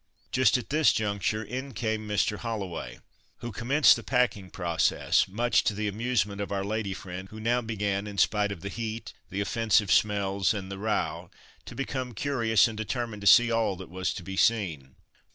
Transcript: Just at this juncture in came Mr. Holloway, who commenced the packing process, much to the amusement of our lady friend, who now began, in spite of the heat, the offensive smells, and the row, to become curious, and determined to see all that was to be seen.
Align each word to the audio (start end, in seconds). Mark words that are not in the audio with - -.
Just 0.31 0.57
at 0.57 0.71
this 0.71 0.91
juncture 0.93 1.43
in 1.43 1.73
came 1.75 2.07
Mr. 2.07 2.37
Holloway, 2.39 3.01
who 3.37 3.51
commenced 3.51 3.95
the 3.95 4.01
packing 4.03 4.49
process, 4.49 5.27
much 5.27 5.63
to 5.65 5.75
the 5.75 5.87
amusement 5.87 6.41
of 6.41 6.51
our 6.51 6.63
lady 6.63 6.95
friend, 6.95 7.29
who 7.29 7.39
now 7.39 7.61
began, 7.61 8.07
in 8.07 8.17
spite 8.17 8.51
of 8.51 8.61
the 8.61 8.69
heat, 8.69 9.13
the 9.29 9.41
offensive 9.41 9.91
smells, 9.91 10.55
and 10.55 10.71
the 10.71 10.79
row, 10.79 11.29
to 11.65 11.75
become 11.75 12.15
curious, 12.15 12.67
and 12.67 12.77
determined 12.79 13.21
to 13.21 13.27
see 13.27 13.51
all 13.51 13.75
that 13.75 13.91
was 13.91 14.11
to 14.15 14.23
be 14.23 14.35
seen. 14.35 14.95